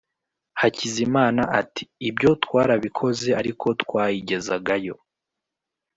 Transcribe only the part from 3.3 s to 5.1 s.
ariko twayigezagayo